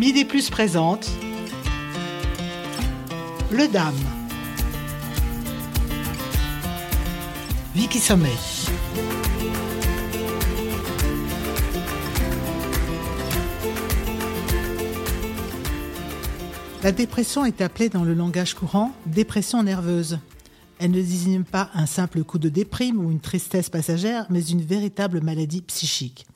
[0.00, 1.10] Midi Plus présente
[3.52, 3.92] Le Dame.
[7.74, 8.30] Vicky Sommet.
[16.82, 20.18] La dépression est appelée dans le langage courant dépression nerveuse.
[20.78, 24.62] Elle ne désigne pas un simple coup de déprime ou une tristesse passagère, mais une
[24.62, 26.26] véritable maladie psychique.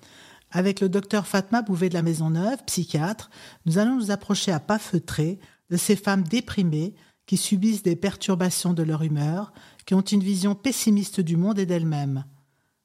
[0.57, 3.29] Avec le docteur Fatma Bouvet de la Maison Neuve, psychiatre,
[3.67, 6.95] nous allons nous approcher à pas feutrés de ces femmes déprimées
[7.27, 9.53] qui subissent des perturbations de leur humeur,
[9.85, 12.25] qui ont une vision pessimiste du monde et d'elles-mêmes.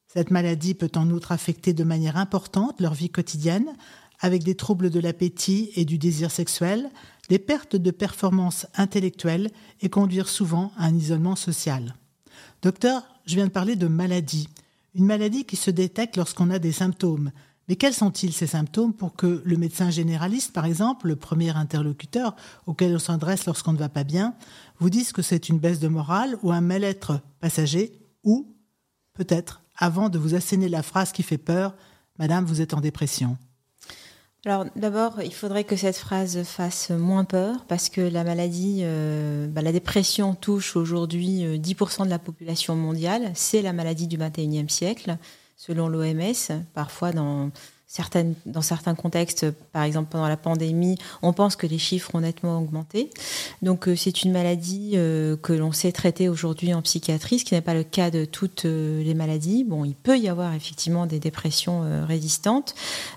[0.07, 3.75] Cette maladie peut en outre affecter de manière importante leur vie quotidienne,
[4.19, 6.89] avec des troubles de l'appétit et du désir sexuel,
[7.29, 9.51] des pertes de performance intellectuelle
[9.81, 11.93] et conduire souvent à un isolement social.
[12.63, 14.49] Docteur, je viens de parler de maladie.
[14.95, 17.31] Une maladie qui se détecte lorsqu'on a des symptômes,
[17.69, 22.35] mais quels sont-ils ces symptômes pour que le médecin généraliste, par exemple, le premier interlocuteur
[22.65, 24.33] auquel on s'adresse lorsqu'on ne va pas bien,
[24.79, 27.91] vous dise que c'est une baisse de morale ou un mal-être passager
[28.23, 28.55] ou,
[29.13, 31.75] peut-être, avant de vous asséner la phrase qui fait peur,
[32.17, 33.37] Madame, vous êtes en dépression
[34.45, 39.47] alors d'abord, il faudrait que cette phrase fasse moins peur parce que la maladie, euh,
[39.47, 43.31] bah, la dépression touche aujourd'hui 10% euh, de la population mondiale.
[43.35, 45.17] C'est la maladie du 21e siècle
[45.59, 46.63] selon l'OMS.
[46.73, 47.51] Parfois, dans,
[47.85, 52.21] certaines, dans certains contextes, par exemple pendant la pandémie, on pense que les chiffres ont
[52.21, 53.09] nettement augmenté.
[53.61, 57.55] Donc, euh, c'est une maladie euh, que l'on sait traiter aujourd'hui en psychiatrie, ce qui
[57.55, 59.65] n'est pas le cas de toutes euh, les maladies.
[59.65, 62.73] Bon, il peut y avoir effectivement des dépressions résistantes,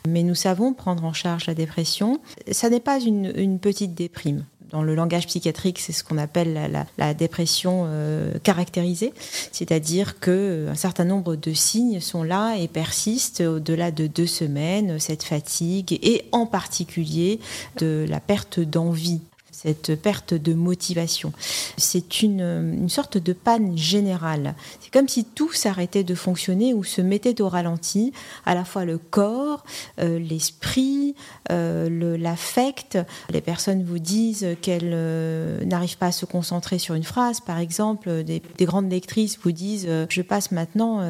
[0.09, 2.21] mais nous savons prendre en charge la dépression.
[2.51, 6.87] Ça n'est pas une, une petite déprime dans le langage psychiatrique, c'est ce qu'on appelle
[6.99, 9.13] la, dépression euh, caractérisée,
[9.53, 14.27] c'est-à-dire que euh, un certain nombre de signes sont là et persistent au-delà de deux
[14.27, 17.39] semaines, cette fatigue et en particulier
[17.79, 19.21] de la perte d'envie
[19.63, 21.33] cette perte de motivation.
[21.77, 24.55] C'est une, une, sorte de panne générale.
[24.81, 28.13] C'est comme si tout s'arrêtait de fonctionner ou se mettait au ralenti,
[28.45, 29.65] à la fois le corps,
[30.01, 31.15] euh, l'esprit,
[31.51, 32.99] euh, l'affect.
[33.31, 37.59] Les personnes vous disent qu'elles euh, n'arrivent pas à se concentrer sur une phrase, par
[37.59, 38.25] exemple.
[38.25, 41.03] Des, des grandes lectrices vous disent Je passe maintenant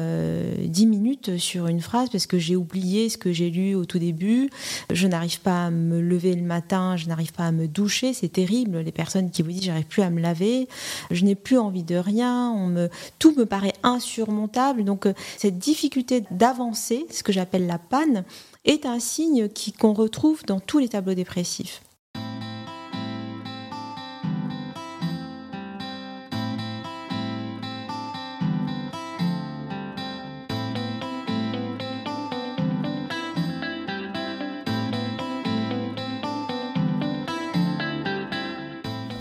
[0.59, 3.99] dix minutes sur une phrase parce que j'ai oublié ce que j'ai lu au tout
[3.99, 4.49] début.
[4.91, 8.13] Je n'arrive pas à me lever le matin, je n'arrive pas à me doucher.
[8.45, 10.67] Les personnes qui vous disent j'arrive plus à me laver,
[11.11, 12.89] je n'ai plus envie de rien,
[13.19, 14.83] tout me paraît insurmontable.
[14.83, 18.23] Donc euh, cette difficulté d'avancer, ce que j'appelle la panne,
[18.65, 19.49] est un signe
[19.79, 21.81] qu'on retrouve dans tous les tableaux dépressifs.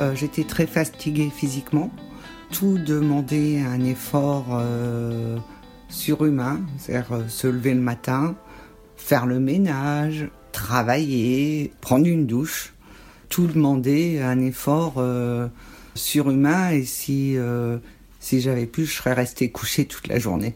[0.02, 1.90] Euh, j'étais très fatiguée physiquement.
[2.50, 5.38] Tout demandait un effort euh,
[5.88, 8.34] surhumain, c'est-à-dire euh, se lever le matin,
[8.96, 12.74] faire le ménage, travailler, prendre une douche.
[13.28, 15.02] Tout demandait un effort
[15.94, 17.38] surhumain et si,
[18.20, 20.54] si j'avais pu, je serais restée couchée toute la journée.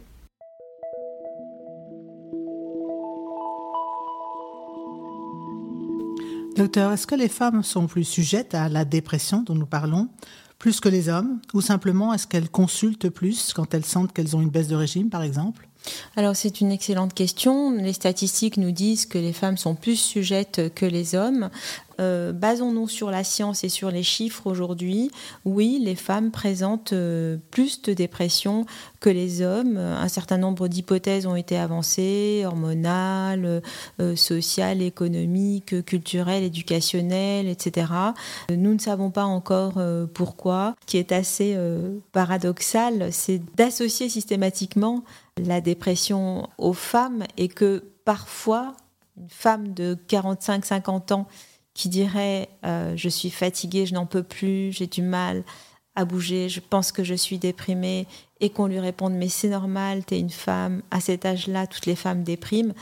[6.56, 10.08] Docteur, est-ce que les femmes sont plus sujettes à la dépression dont nous parlons,
[10.58, 14.40] plus que les hommes Ou simplement est-ce qu'elles consultent plus quand elles sentent qu'elles ont
[14.40, 15.68] une baisse de régime, par exemple?
[16.16, 17.72] Alors c'est une excellente question.
[17.72, 21.50] Les statistiques nous disent que les femmes sont plus sujettes que les hommes.
[22.00, 25.10] Euh, basons-nous sur la science et sur les chiffres aujourd'hui.
[25.44, 28.66] Oui, les femmes présentent euh, plus de dépression
[29.00, 29.76] que les hommes.
[29.76, 33.62] Un certain nombre d'hypothèses ont été avancées, hormonales,
[34.00, 37.92] euh, sociales, économiques, culturelles, éducationnelles, etc.
[38.50, 39.80] Nous ne savons pas encore
[40.14, 40.74] pourquoi.
[40.82, 41.56] Ce qui est assez
[42.12, 45.02] paradoxal, c'est d'associer systématiquement
[45.42, 48.74] la dépression aux femmes et que parfois,
[49.18, 51.26] une femme de 45-50 ans
[51.76, 55.44] qui dirait euh, je suis fatiguée, je n'en peux plus, j'ai du mal
[55.94, 58.06] à bouger, je pense que je suis déprimée,
[58.40, 61.84] et qu'on lui réponde mais c'est normal, tu es une femme, à cet âge-là, toutes
[61.84, 62.72] les femmes dépriment,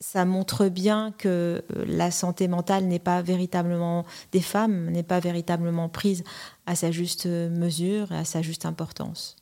[0.00, 5.18] ça montre bien que euh, la santé mentale n'est pas véritablement des femmes, n'est pas
[5.18, 6.22] véritablement prise
[6.66, 9.34] à sa juste mesure et à sa juste importance.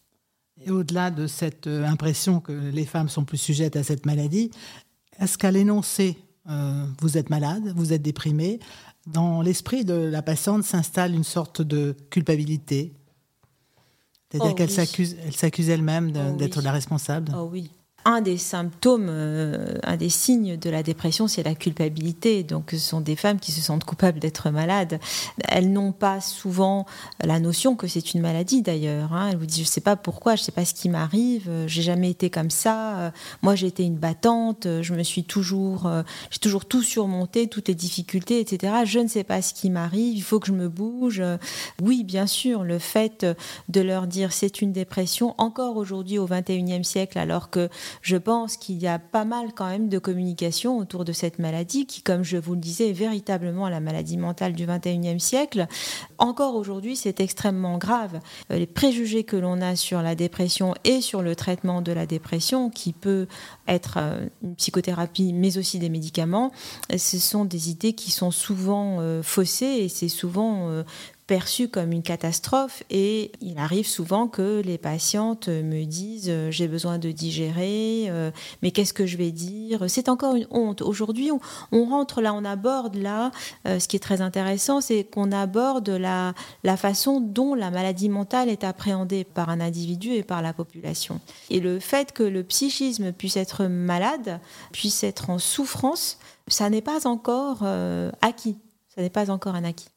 [0.65, 4.51] Et au-delà de cette euh, impression que les femmes sont plus sujettes à cette maladie,
[5.19, 6.17] est-ce qu'à l'énoncé
[7.01, 8.59] vous êtes malade, vous êtes déprimée,
[9.07, 12.93] dans l'esprit de la patiente s'installe une sorte de culpabilité.
[14.31, 17.33] C'est-à-dire oh qu'elle s'accuse, elle s'accuse elle-même oh d'être la responsable.
[17.37, 17.71] Oh oui.
[18.05, 22.43] Un des symptômes, euh, un des signes de la dépression, c'est la culpabilité.
[22.43, 24.99] Donc, ce sont des femmes qui se sentent coupables d'être malades.
[25.49, 26.87] Elles n'ont pas souvent
[27.23, 29.13] la notion que c'est une maladie, d'ailleurs.
[29.13, 29.29] Hein.
[29.31, 31.51] Elles vous disent, je ne sais pas pourquoi, je ne sais pas ce qui m'arrive,
[31.67, 33.13] j'ai jamais été comme ça.
[33.43, 35.91] Moi, j'ai été une battante, je me suis toujours,
[36.31, 38.73] j'ai toujours tout surmonté, toutes les difficultés, etc.
[38.85, 41.23] Je ne sais pas ce qui m'arrive, il faut que je me bouge.
[41.81, 43.27] Oui, bien sûr, le fait
[43.69, 47.69] de leur dire c'est une dépression, encore aujourd'hui au 21e siècle, alors que
[48.01, 51.87] je pense qu'il y a pas mal quand même de communication autour de cette maladie
[51.87, 55.67] qui, comme je vous le disais, est véritablement la maladie mentale du 21e siècle.
[56.19, 58.21] Encore aujourd'hui, c'est extrêmement grave.
[58.51, 62.07] Euh, les préjugés que l'on a sur la dépression et sur le traitement de la
[62.07, 63.27] dépression, qui peut
[63.69, 66.53] être euh, une psychothérapie, mais aussi des médicaments,
[66.97, 70.83] ce sont des idées qui sont souvent euh, faussées et c'est souvent
[71.33, 76.69] perçu comme une catastrophe et il arrive souvent que les patientes me disent euh, j'ai
[76.69, 78.31] besoin de digérer, euh,
[78.61, 79.85] mais qu'est-ce que je vais dire?
[79.89, 80.83] C'est encore une honte.
[80.83, 81.31] Aujourd'hui,
[81.73, 83.31] on, rentre là, on aborde là,
[83.67, 86.35] euh, ce qui est très intéressant, c'est qu'on aborde la,
[86.65, 91.19] la façon dont la maladie mentale est appréhendée par un individu et par la population.
[91.49, 94.39] Et le fait que le psychisme puisse être malade,
[94.71, 97.65] puisse être en souffrance, ça n'est pas encore
[98.21, 98.59] acquis.
[98.95, 99.92] Ça n'est pas encore un acquis.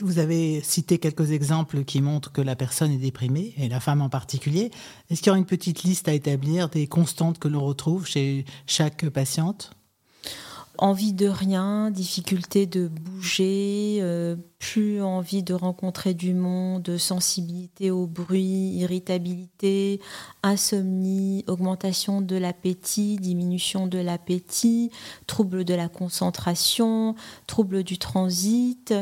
[0.00, 4.00] Vous avez cité quelques exemples qui montrent que la personne est déprimée, et la femme
[4.00, 4.70] en particulier.
[5.10, 8.46] Est-ce qu'il y aura une petite liste à établir des constantes que l'on retrouve chez
[8.66, 9.72] chaque patiente?
[10.78, 14.36] Envie de rien, difficulté de bouger, euh,
[14.72, 20.00] plus envie de rencontrer du monde, sensibilité au bruit, irritabilité,
[20.42, 24.90] insomnie, augmentation de l'appétit, diminution de l'appétit,
[25.26, 27.14] trouble de la concentration,
[27.46, 28.94] trouble du transit,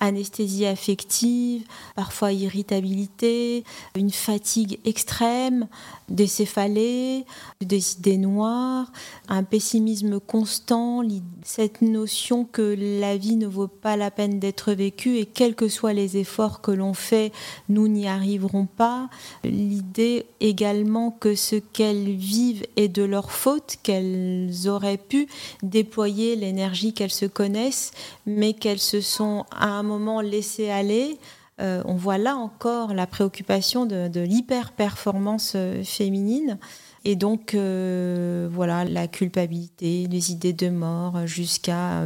[0.00, 1.64] anesthésie affective,
[1.94, 3.64] parfois irritabilité,
[3.94, 5.68] une fatigue extrême,
[6.08, 7.26] des céphalées,
[7.60, 8.90] des idées noires,
[9.28, 11.02] un pessimisme constant,
[11.44, 15.68] cette notion que la vie ne vaut pas la peine d'être vécue et quels que
[15.68, 17.32] soient les efforts que l'on fait,
[17.68, 19.08] nous n'y arriverons pas.
[19.44, 25.26] L'idée également que ce qu'elles vivent est de leur faute, qu'elles auraient pu
[25.62, 27.92] déployer l'énergie qu'elles se connaissent,
[28.26, 31.18] mais qu'elles se sont à un moment laissées aller.
[31.60, 36.58] Euh, on voit là encore la préoccupation de, l'hyper-performance euh, féminine.
[37.04, 42.02] Et donc, euh, voilà, la culpabilité, les idées de mort, jusqu'à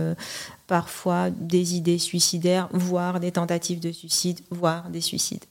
[0.67, 5.44] parfois des idées suicidaires, voire des tentatives de suicide, voire des suicides.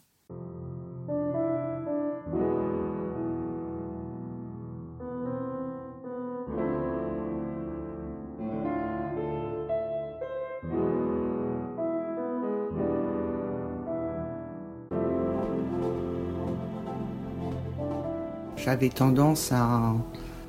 [18.63, 19.93] J'avais tendance à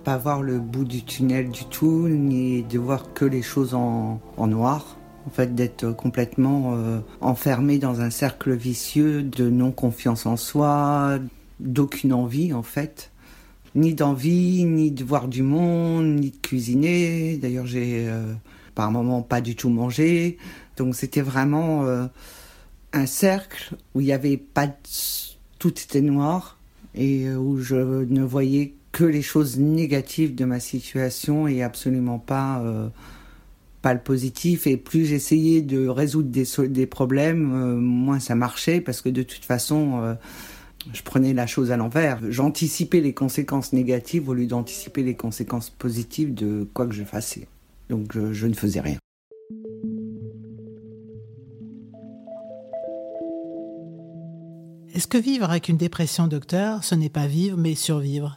[0.04, 4.20] pas voir le bout du tunnel du tout, ni de voir que les choses en,
[4.38, 4.96] noir.
[5.26, 11.18] En fait, d'être complètement euh, enfermé dans un cercle vicieux de non-confiance en soi,
[11.58, 13.10] d'aucune envie en fait.
[13.74, 17.36] Ni d'envie, ni de voir du monde, ni de cuisiner.
[17.38, 18.32] D'ailleurs, j'ai euh,
[18.76, 20.38] par moments pas du tout mangé.
[20.76, 22.06] Donc c'était vraiment euh,
[22.92, 24.68] un cercle où il y avait pas
[25.58, 26.58] tout était noir
[26.94, 32.60] et où je ne voyais que les choses négatives de ma situation et absolument pas,
[32.60, 32.88] euh,
[33.82, 34.68] pas le positif.
[34.68, 39.24] Et plus j'essayais de résoudre des, des problèmes, euh, moins ça marchait parce que de
[39.24, 40.14] toute façon, euh,
[40.92, 42.20] je prenais la chose à l'envers.
[42.30, 47.48] J'anticipais les conséquences négatives au lieu d'anticiper les conséquences positives de quoi que je fassais.
[47.90, 49.03] Donc je ne faisais rien.
[54.94, 58.36] Est-ce que vivre avec une dépression, docteur, ce n'est pas vivre, mais survivre?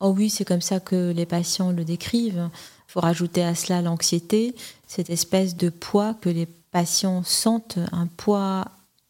[0.00, 2.50] Oh oui, c'est comme ça que les patients le décrivent.
[2.88, 4.56] Il faut rajouter à cela l'anxiété,
[4.88, 8.64] cette espèce de poids que les patients sentent, un poids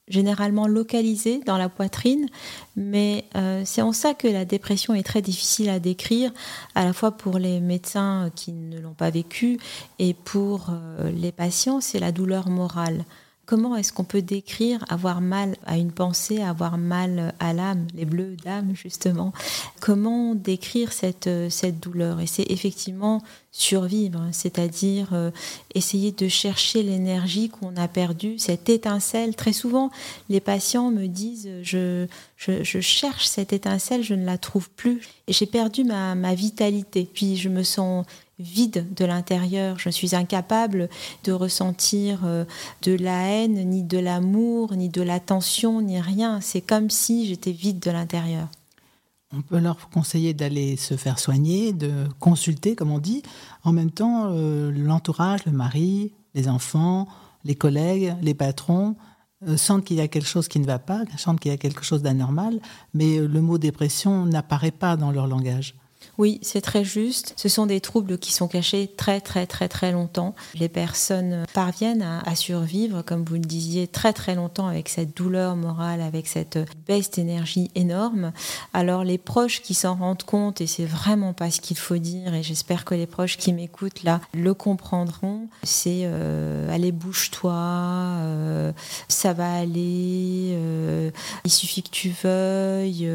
[0.07, 2.29] généralement localisé dans la poitrine,
[2.77, 6.31] mais euh, c'est en ça que la dépression est très difficile à décrire,
[6.75, 9.59] à la fois pour les médecins qui ne l'ont pas vécu
[9.99, 13.07] et pour euh, les patients, c'est la douleur morale.
[13.47, 18.05] Comment est-ce qu'on peut décrire avoir mal à une pensée, avoir mal à l'âme, les
[18.05, 19.33] bleus d'âme justement?
[19.81, 22.21] Comment décrire cette, cette douleur?
[22.21, 23.23] Et c'est effectivement
[23.57, 25.31] survivre, c'est-à-dire euh,
[25.77, 29.37] essayer de chercher l'énergie qu'on a perdue, cette étincelle.
[29.37, 29.91] Très souvent,
[30.29, 32.07] les patients me disent je,
[32.37, 36.35] je, je cherche cette étincelle, je ne la trouve plus, et j'ai perdu ma, ma
[36.35, 37.09] vitalité.
[37.11, 38.05] Puis je me sens
[38.41, 39.79] vide de l'intérieur.
[39.79, 40.89] Je suis incapable
[41.23, 42.45] de ressentir euh,
[42.83, 46.41] de la haine, ni de l'amour, ni de l'attention, ni rien.
[46.41, 48.49] C'est comme si j'étais vide de l'intérieur.
[49.37, 53.23] On peut leur conseiller d'aller se faire soigner, de consulter, comme on dit.
[53.63, 57.09] En même temps, euh, l'entourage, le mari, les enfants,
[57.45, 58.97] les collègues, les patrons
[59.47, 61.59] euh, sentent qu'il y a quelque chose qui ne va pas, sentent qu'il y a
[61.59, 62.61] quelque chose d'anormal,
[62.95, 65.75] mais le mot dépression n'apparaît pas dans leur langage.
[66.17, 67.35] Oui, c'est très juste.
[67.37, 70.35] Ce sont des troubles qui sont cachés très très très très longtemps.
[70.55, 75.57] Les personnes parviennent à, survivre, comme vous le disiez, très très longtemps avec cette douleur
[75.57, 78.33] morale, avec cette baisse d'énergie énorme.
[78.73, 82.35] Alors les proches qui s'en rendent compte, et c'est vraiment pas ce qu'il faut dire,
[82.35, 88.73] et j'espère que les proches qui m'écoutent là le comprendront, c'est euh, allez bouge-toi, euh,
[89.09, 91.11] ça va aller, euh,
[91.45, 93.11] il suffit que tu veuilles,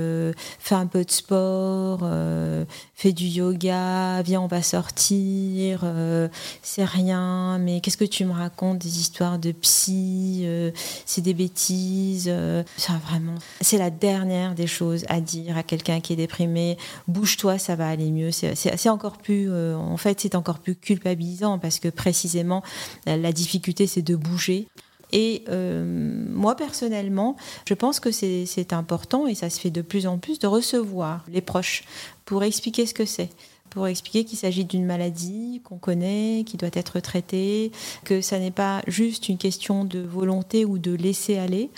[0.60, 2.02] fais un peu de sport
[3.00, 6.28] fais du yoga, viens, on va sortir, euh,
[6.62, 10.72] c'est rien, mais qu'est-ce que tu me racontes des histoires de psy, euh,
[11.06, 12.26] c'est des bêtises.
[12.28, 16.78] Euh, ça vraiment, c'est la dernière des choses à dire à quelqu'un qui est déprimé.
[17.08, 18.32] Bouge-toi, ça va aller mieux.
[18.32, 22.64] C'est encore plus, en fait, c'est encore plus culpabilisant parce que précisément
[23.06, 24.68] la difficulté, c'est de bouger.
[25.12, 27.36] Et moi, personnellement,
[27.68, 31.26] je pense que c'est important, et ça se fait de plus en plus, de recevoir
[31.32, 31.84] les proches
[32.26, 33.30] pour expliquer ce que c'est
[33.70, 37.72] pour expliquer qu'il s'agit d'une maladie qu'on connaît, qui doit être traitée,
[38.04, 41.70] que ça n'est pas juste une question de volonté ou de laisser aller.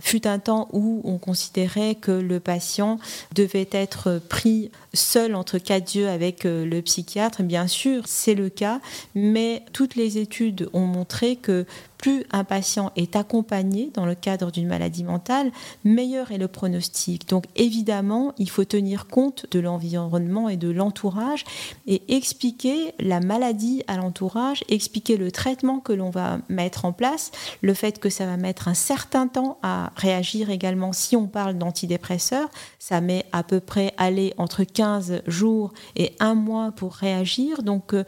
[0.00, 2.98] Fut un temps où on considérait que le patient
[3.32, 7.44] devait être pris seul entre quatre yeux avec euh, le psychiatre.
[7.44, 8.80] Bien sûr, c'est le cas,
[9.14, 11.64] mais toutes les études ont montré que
[12.04, 15.50] plus un patient est accompagné dans le cadre d'une maladie mentale,
[15.84, 17.26] meilleur est le pronostic.
[17.30, 21.44] Donc évidemment, il faut tenir compte de l'environnement et de l'entourage
[21.86, 27.32] et expliquer la maladie à l'entourage, expliquer le traitement que l'on va mettre en place,
[27.62, 30.92] le fait que ça va mettre un certain temps à réagir également.
[30.92, 36.34] Si on parle d'antidépresseurs, ça met à peu près aller entre 15 jours et un
[36.34, 37.62] mois pour réagir.
[37.62, 38.04] Donc euh,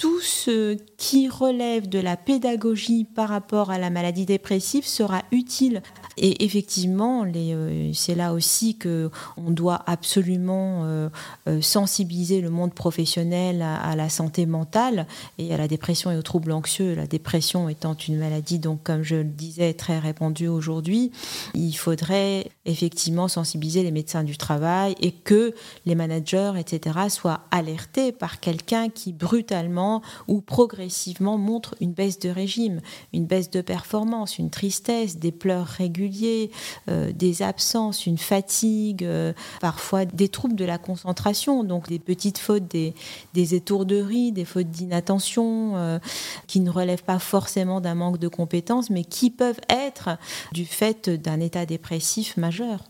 [0.00, 5.80] tout ce qui relève de la pédagogie par rapport à la maladie dépressive sera utile.
[6.18, 11.08] Et effectivement, euh, c'est là aussi que on doit absolument euh,
[11.48, 15.06] euh, sensibiliser le monde professionnel à, la santé mentale
[15.38, 16.94] et à la dépression et aux troubles anxieux.
[16.94, 21.12] La dépression étant une maladie, donc comme je le disais, très répandue aujourd'hui,
[21.54, 25.54] il faudrait effectivement sensibiliser les médecins du travail et que
[25.86, 30.89] les managers, etc., soient alertés par quelqu'un qui brutalement ou progressivement
[31.20, 32.80] montre une baisse de régime,
[33.12, 36.50] une baisse de performance, une tristesse, des pleurs réguliers,
[36.88, 42.38] euh, des absences, une fatigue, euh, parfois des troubles de la concentration, donc des petites
[42.38, 42.94] fautes, des,
[43.34, 45.98] étourderies, des fautes d'inattention euh,
[46.46, 50.18] qui ne relèvent pas forcément d'un manque de compétences, mais qui peuvent être
[50.52, 52.89] du fait d'un état dépressif majeur.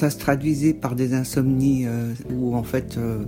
[0.00, 3.22] Ça se traduisait par des insomnies euh, où en fait euh,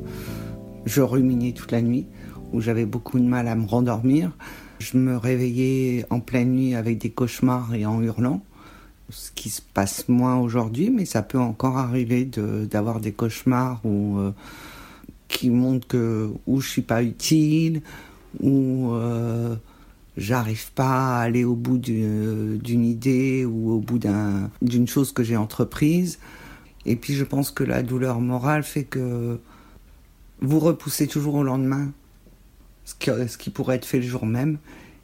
[0.87, 2.07] je ruminais toute la nuit,
[2.55, 4.35] où j'avais beaucoup de mal à me rendormir.
[4.79, 8.41] Je me réveillais en pleine nuit avec des cauchemars et en hurlant,
[9.11, 14.17] ce qui se passe moins aujourd'hui, mais ça peut encore arriver d'avoir des cauchemars où,
[14.17, 14.33] euh,
[15.29, 17.83] qui montrent que ou je suis pas utile,
[18.41, 18.93] ou
[20.17, 24.01] j'arrive pas à aller au bout d'une idée ou au bout
[24.63, 26.19] d'une chose que j'ai entreprise.
[26.87, 29.39] Et puis je pense que la douleur morale fait que
[30.41, 31.93] vous repoussez toujours au lendemain
[32.85, 34.59] ce qui, ce qui pourrait être fait le jour même.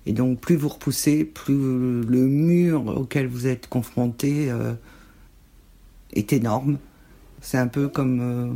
[0.06, 4.72] Et donc plus vous repoussez, plus le mur auquel vous êtes confronté euh,
[6.12, 6.78] est énorme.
[7.40, 8.52] C'est un peu comme euh,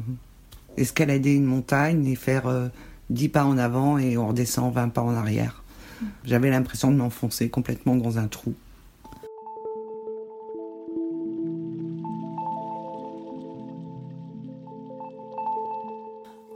[0.76, 2.70] escalader une montagne et faire
[3.10, 5.62] 10 euh, pas en avant et on redescend 20 pas en arrière.
[6.24, 8.54] J'avais l'impression de m'enfoncer complètement dans un trou.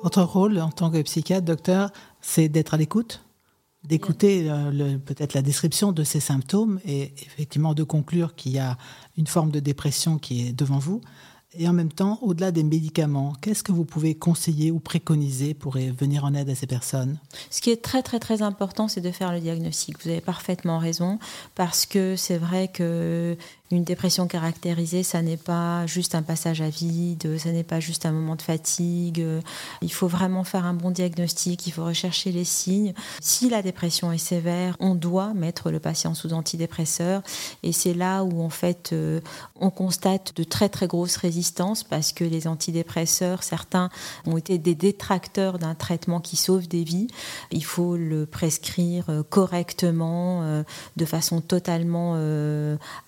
[0.07, 3.25] Votre rôle en tant que psychiatre, docteur, c'est d'être à l'écoute,
[3.83, 8.79] d'écouter euh, peut-être la description de ces symptômes et effectivement de conclure qu'il y a
[9.17, 11.01] une forme de dépression qui est devant vous.
[11.59, 15.73] Et en même temps, au-delà des médicaments, qu'est-ce que vous pouvez conseiller ou préconiser pour
[15.73, 17.19] venir en aide à ces personnes?
[17.51, 20.01] Ce qui est très très très important, c'est de faire le diagnostic.
[20.05, 21.19] Vous avez parfaitement raison,
[21.57, 23.37] parce que c'est vrai que
[23.73, 28.07] Une dépression caractérisée, ça n'est pas juste un passage à vide, ça n'est pas juste
[28.07, 29.25] un moment de fatigue.
[29.83, 32.95] Il faut vraiment faire un bon diagnostic, il faut rechercher les signes.
[33.21, 37.23] Si la dépression est sévère, on doit mettre le patient sous antidépresseur
[37.65, 39.21] et c'est là où en fait euh,
[39.59, 43.91] on constate de très très grosses résistances parce que les antidépresseurs, certains
[44.27, 47.09] ont été des détracteurs d'un traitement qui sauve des vies.
[47.51, 50.63] Il faut le prescrire euh, correctement, euh,
[50.97, 52.17] de façon totalement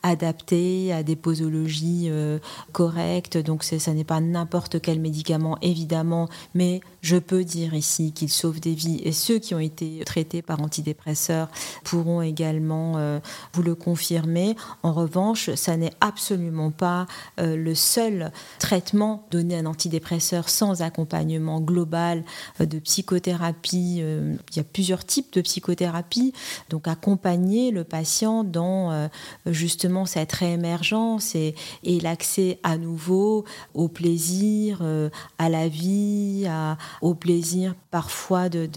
[0.02, 2.38] adaptée à des posologies euh,
[2.72, 3.38] correctes.
[3.38, 8.60] Donc ça n'est pas n'importe quel médicament, évidemment, mais je peux dire ici qu'il sauve
[8.60, 9.00] des vies.
[9.02, 11.48] Et ceux qui ont été traités par antidépresseurs
[11.84, 13.18] pourront également euh,
[13.54, 14.56] vous le confirmer.
[14.82, 17.06] En revanche, ça n'est absolument pas
[17.40, 22.24] euh, le seul traitement donné à un antidépresseur sans accompagnement global
[22.60, 23.98] de psychothérapie.
[24.00, 26.34] il y a plusieurs types de psychothérapie.
[26.68, 29.08] Donc accompagner le patient dans
[29.46, 36.46] justement cette réémergence et, et l'accès à nouveau au plaisir, euh, à la vie,
[37.02, 38.68] au plaisir parfois de,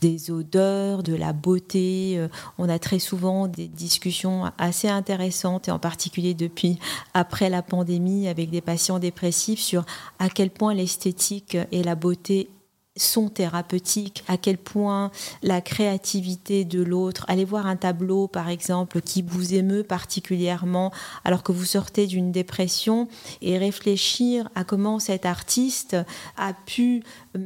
[0.00, 2.14] des odeurs, de la beauté.
[2.16, 6.78] Euh, on a très souvent des discussions assez intéressantes, et en particulier depuis
[7.14, 9.84] après la pandémie, avec des patients dépressifs sur
[10.18, 12.48] à quel point l'esthétique et la beauté
[12.96, 15.10] sont thérapeutiques, à quel point
[15.42, 20.92] la créativité de l'autre, allez voir un tableau par exemple qui vous émeut particulièrement
[21.24, 23.08] alors que vous sortez d'une dépression
[23.42, 25.96] et réfléchir à comment cet artiste
[26.36, 27.02] a pu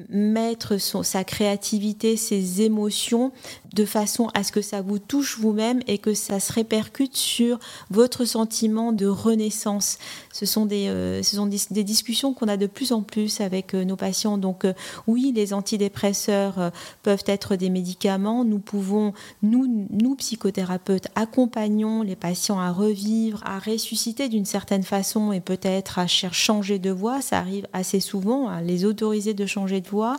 [0.08, 3.32] mettre son, sa créativité, ses émotions
[3.74, 7.58] de façon à ce que ça vous touche vous-même et que ça se répercute sur
[7.90, 9.98] votre sentiment de renaissance.
[10.32, 13.74] Ce sont des, euh, ce sont des, discussions qu'on a de plus en plus avec
[13.74, 14.38] euh, nos patients.
[14.38, 14.72] Donc euh,
[15.06, 16.72] oui, les antidépresseurs
[17.02, 18.44] peuvent être des médicaments.
[18.44, 19.12] Nous pouvons,
[19.42, 25.98] nous, nous psychothérapeutes, accompagnons les patients à revivre, à ressusciter d'une certaine façon et peut-être
[25.98, 27.20] à changer de voix.
[27.20, 30.16] Ça arrive assez souvent, à les autoriser de changer de voix,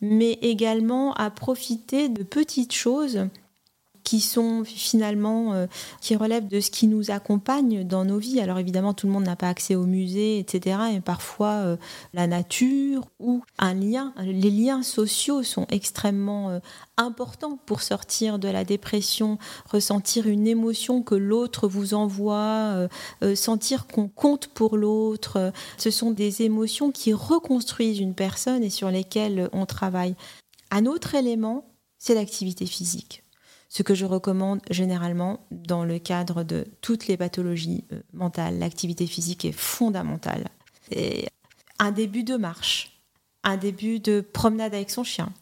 [0.00, 3.28] mais également à profiter de petites choses
[4.04, 5.66] qui sont finalement, euh,
[6.00, 8.38] qui relèvent de ce qui nous accompagne dans nos vies.
[8.38, 10.78] Alors évidemment, tout le monde n'a pas accès au musée, etc.
[10.94, 11.76] Et parfois, euh,
[12.12, 16.58] la nature ou un lien, les liens sociaux sont extrêmement euh,
[16.98, 19.38] importants pour sortir de la dépression,
[19.70, 22.86] ressentir une émotion que l'autre vous envoie,
[23.34, 25.52] sentir qu'on compte pour l'autre.
[25.76, 30.14] Ce sont des émotions qui reconstruisent une personne et sur lesquelles on travaille.
[30.70, 31.64] Un autre élément,
[31.98, 33.23] c'est l'activité physique
[33.76, 38.58] ce que je recommande généralement dans le cadre de toutes les pathologies euh, mentales.
[38.58, 40.48] L'activité physique est fondamentale.
[40.90, 41.26] C'est
[41.80, 43.00] un début de marche,
[43.42, 45.32] un début de promenade avec son chien,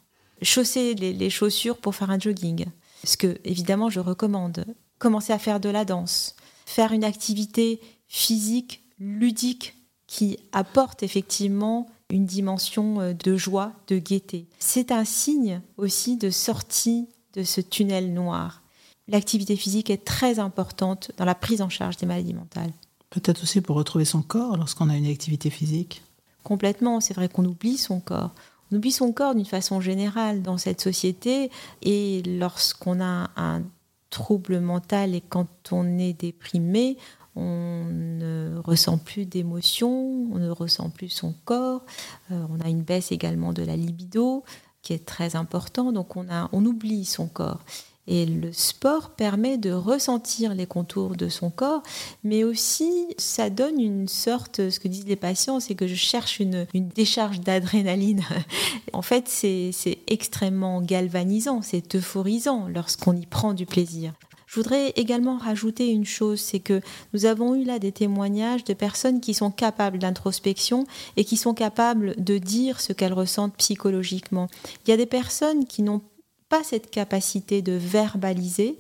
[0.41, 2.65] chausser les, chaussures pour faire un jogging.
[3.05, 4.65] Ce que, évidemment, je recommande.
[4.99, 9.75] Commencer à faire de la danse, faire une activité physique ludique
[10.07, 14.47] qui apporte effectivement une dimension euh, de joie, de gaieté.
[14.59, 18.63] C'est un signe aussi de sortie de ce tunnel noir.
[19.09, 22.73] L'activité physique est très importante dans la prise en charge des maladies mentales.
[23.11, 26.03] Peut-être aussi pour retrouver son corps lorsqu'on a une activité physique.
[26.45, 28.31] Complètement, c'est vrai qu'on oublie son corps.
[28.71, 31.51] On oublie son corps d'une façon générale dans cette société
[31.83, 33.63] et lorsqu'on a un
[34.11, 36.97] trouble mental et quand on est déprimé,
[37.35, 41.85] on ne ressent plus d'émotions, on ne ressent plus son corps,
[42.31, 44.45] euh, on a une baisse également de la libido,
[44.83, 45.93] qui est très important.
[45.93, 47.61] Donc on, a, on oublie son corps.
[48.09, 51.85] Et le sport permet de ressentir les contours de son corps,
[52.25, 56.41] mais aussi ça donne une sorte, ce que disent les patients, c'est que je cherche
[56.41, 58.25] une, une décharge d'adrénaline.
[58.93, 64.13] en fait, c'est extrêmement galvanisant, c'est euphorisant lorsqu'on y prend du plaisir.
[64.53, 66.83] Je voudrais également rajouter une chose, c'est que
[67.15, 70.87] nous avons eu là des témoignages de personnes qui sont capables d'introspection
[71.17, 74.49] et qui sont capables de dire ce qu'elles ressentent psychologiquement.
[74.85, 76.03] Il y a des personnes qui n'ont
[76.51, 78.77] pas cette capacité de verbaliser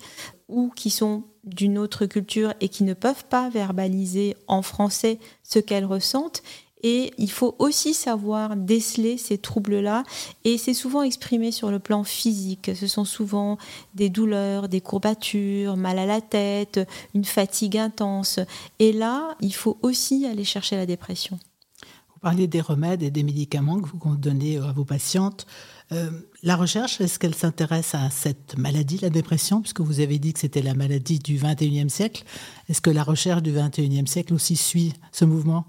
[0.46, 5.58] ou qui sont d'une autre culture et qui ne peuvent pas verbaliser en français ce
[5.58, 6.42] qu'elles ressentent
[6.82, 10.04] et il faut aussi savoir déceler ces troubles-là.
[10.44, 12.70] Et c'est souvent exprimé sur le plan physique.
[12.74, 13.58] Ce sont souvent
[13.94, 16.80] des douleurs, des courbatures, mal à la tête,
[17.14, 18.40] une fatigue intense.
[18.78, 21.38] Et là, il faut aussi aller chercher la dépression.
[22.14, 25.46] Vous parliez des remèdes et des médicaments que vous donnez à vos patientes.
[25.92, 26.10] Euh,
[26.42, 30.40] la recherche, est-ce qu'elle s'intéresse à cette maladie, la dépression, puisque vous avez dit que
[30.40, 32.24] c'était la maladie du 21e siècle?
[32.68, 35.66] Est-ce que la recherche du 21e siècle aussi suit ce mouvement?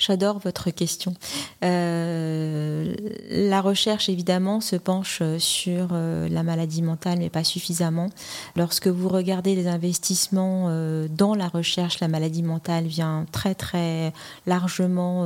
[0.00, 1.14] J'adore votre question.
[1.62, 2.94] Euh,
[3.30, 8.08] la recherche, évidemment, se penche sur euh, la maladie mentale, mais pas suffisamment.
[8.56, 14.14] Lorsque vous regardez les investissements euh, dans la recherche, la maladie mentale vient très très
[14.46, 15.20] largement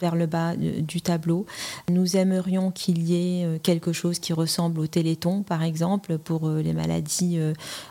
[0.00, 1.46] vers le bas du tableau.
[1.88, 6.72] Nous aimerions qu'il y ait quelque chose qui ressemble au Téléthon, par exemple, pour les
[6.72, 7.38] maladies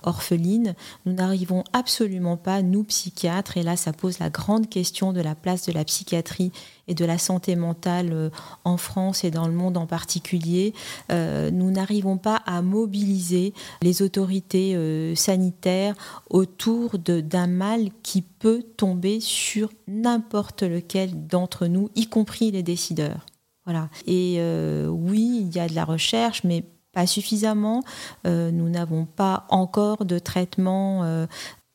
[0.03, 0.75] orphelines.
[1.05, 5.35] Nous n'arrivons absolument pas, nous psychiatres, et là ça pose la grande question de la
[5.35, 6.51] place de la psychiatrie
[6.87, 8.29] et de la santé mentale euh,
[8.63, 10.73] en France et dans le monde en particulier,
[11.11, 15.95] euh, nous n'arrivons pas à mobiliser les autorités euh, sanitaires
[16.29, 23.25] autour d'un mal qui peut tomber sur n'importe lequel d'entre nous, y compris les décideurs.
[23.65, 23.89] Voilà.
[24.07, 24.41] Et
[24.87, 27.83] oui, il y a de la recherche, mais pas suffisamment.
[28.25, 31.27] nous n'avons pas encore de traitement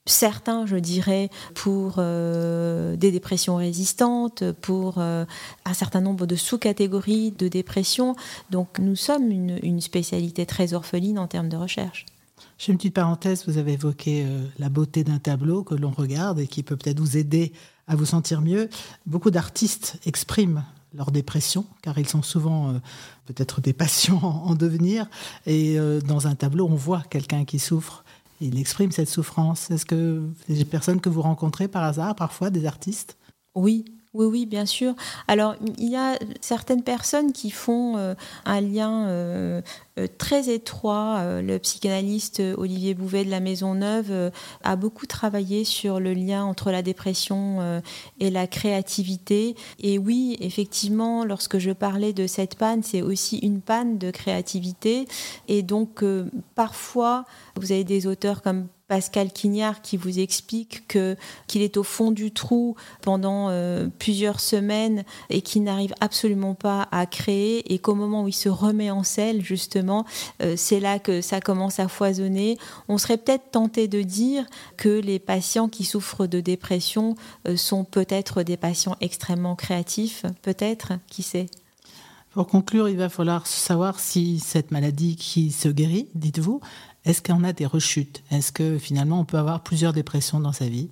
[0.06, 5.24] certains, je dirais, pour euh, des dépressions résistantes, pour euh,
[5.64, 8.14] un certain nombre de sous-catégories de dépression.
[8.50, 12.06] Donc nous sommes une, spécialité très orpheline en termes de recherche.
[12.58, 16.38] J'ai une petite parenthèse, vous avez évoqué euh, la beauté d'un tableau que l'on regarde
[16.38, 17.52] et qui peut peut-être vous aider
[17.88, 18.68] à vous sentir mieux.
[19.06, 20.64] Beaucoup d'artistes expriment
[20.94, 22.80] leur dépression, car ils sont souvent
[23.26, 25.08] peut-être des patients en devenir.
[25.44, 28.03] Et dans un tableau, on voit quelqu'un qui souffre
[28.40, 29.70] il exprime cette souffrance.
[29.70, 33.16] Est-ce que des personnes que vous rencontrez par hasard, parfois des artistes?
[33.54, 34.94] Oui, oui, oui, bien sûr.
[35.26, 39.60] Alors, il y a certaines personnes qui font euh, un lien euh,
[40.18, 41.40] très étroit.
[41.40, 46.70] le psychanalyste Olivier Bouvet de la Maison Neuve a beaucoup travaillé sur le lien entre
[46.70, 47.82] la dépression
[48.20, 49.54] et la créativité.
[49.80, 55.06] Et oui, effectivement, lorsque je parlais de cette panne, c'est aussi une panne de créativité.
[55.48, 56.04] Et donc,
[56.54, 57.24] parfois,
[57.56, 62.10] vous avez des auteurs comme Pascal Quignard qui vous explique que qu'il est au fond
[62.10, 67.94] du trou pendant euh, plusieurs semaines et qu'il n'arrive absolument pas à créer et qu'au
[67.94, 71.88] moment où il se remet en selle justement euh, c'est là que ça commence à
[71.88, 72.58] foisonner.
[72.88, 74.44] On serait peut-être tenté de dire
[74.76, 77.14] que les patients qui souffrent de dépression
[77.48, 81.46] euh, sont peut-être des patients extrêmement créatifs peut-être qui sait.
[82.32, 86.60] Pour conclure, il va falloir savoir si cette maladie qui se guérit, dites-vous,
[87.04, 88.24] est-ce qu'on a des rechutes?
[88.30, 90.90] Est-ce que finalement on peut avoir plusieurs dépressions dans sa vie?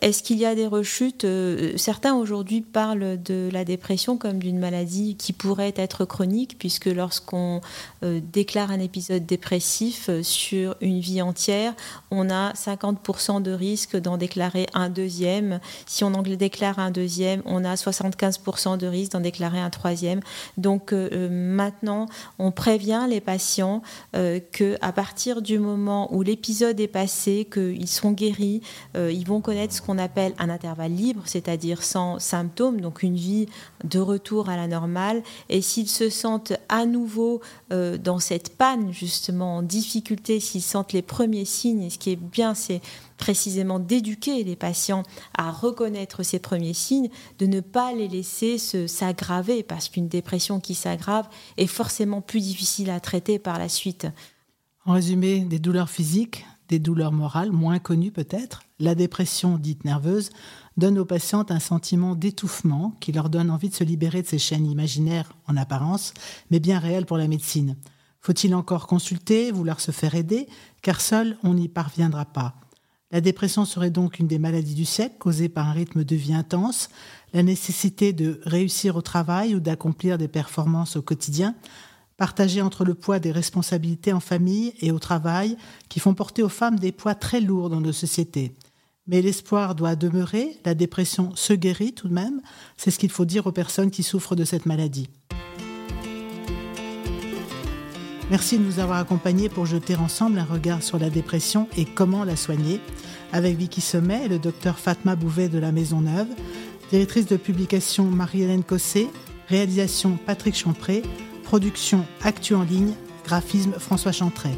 [0.00, 4.58] Est-ce qu'il y a des rechutes euh, Certains aujourd'hui parlent de la dépression comme d'une
[4.58, 7.60] maladie qui pourrait être chronique, puisque lorsqu'on
[8.04, 11.74] euh, déclare un épisode dépressif sur une vie entière,
[12.12, 15.58] on a 50% de risque d'en déclarer un deuxième.
[15.86, 20.20] Si on en déclare un deuxième, on a 75% de risque d'en déclarer un troisième.
[20.56, 22.06] Donc maintenant,
[22.38, 23.82] on prévient les patients
[24.12, 28.62] que à partir du moment où l'épisode est passé, qu'ils sont guéris,
[28.94, 33.46] ils vont connaître ce qu'on appelle un intervalle libre, c'est-à-dire sans symptômes, donc une vie
[33.82, 35.22] de retour à la normale.
[35.48, 37.40] Et s'ils se sentent à nouveau
[37.72, 42.10] euh, dans cette panne, justement, en difficulté, s'ils sentent les premiers signes, et ce qui
[42.10, 42.80] est bien, c'est
[43.18, 45.02] précisément d'éduquer les patients
[45.36, 50.74] à reconnaître ces premiers signes, de ne pas les laisser s'aggraver, parce qu'une dépression qui
[50.74, 54.06] s'aggrave est forcément plus difficile à traiter par la suite.
[54.86, 60.30] En résumé, des douleurs physiques, des douleurs morales, moins connues peut-être, la dépression dite nerveuse,
[60.76, 64.38] donne aux patientes un sentiment d'étouffement qui leur donne envie de se libérer de ces
[64.38, 66.14] chaînes imaginaires en apparence,
[66.50, 67.76] mais bien réelles pour la médecine.
[68.20, 70.48] Faut-il encore consulter, vouloir se faire aider,
[70.82, 72.54] car seul on n'y parviendra pas.
[73.10, 76.34] La dépression serait donc une des maladies du siècle causée par un rythme de vie
[76.34, 76.88] intense,
[77.32, 81.54] la nécessité de réussir au travail ou d'accomplir des performances au quotidien,
[82.16, 85.56] partagé entre le poids des responsabilités en famille et au travail,
[85.88, 88.52] qui font porter aux femmes des poids très lourds dans nos sociétés.
[89.06, 92.40] Mais l'espoir doit demeurer, la dépression se guérit tout de même,
[92.76, 95.08] c'est ce qu'il faut dire aux personnes qui souffrent de cette maladie.
[98.30, 102.24] Merci de nous avoir accompagnés pour jeter ensemble un regard sur la dépression et comment
[102.24, 102.80] la soigner,
[103.32, 106.28] avec Vicky Sommet et le docteur Fatma Bouvet de la Maison Neuve,
[106.90, 109.10] directrice de publication Marie-Hélène Cossé,
[109.48, 111.02] réalisation Patrick Champré,
[111.54, 114.56] Production Actu en ligne, graphisme François Chantret.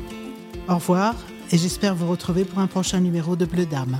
[0.67, 1.15] Au revoir
[1.53, 3.99] et j'espère vous retrouver pour un prochain numéro de Bleu d'âme.